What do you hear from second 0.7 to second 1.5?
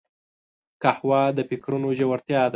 قهوه د